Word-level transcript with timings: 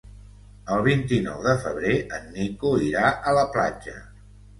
El 0.75 0.79
vint-i-nou 0.85 1.43
de 1.47 1.53
febrer 1.65 1.93
en 2.19 2.25
Nico 2.37 2.71
irà 2.87 3.05
a 3.33 3.35
la 3.39 3.45
platja. 3.57 3.95